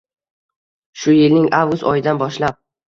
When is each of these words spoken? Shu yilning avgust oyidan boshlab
Shu 1.03 1.15
yilning 1.19 1.47
avgust 1.61 1.89
oyidan 1.95 2.25
boshlab 2.25 2.63